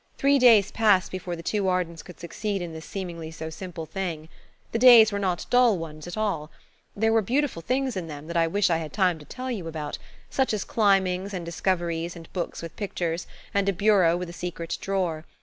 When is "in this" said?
2.63-2.87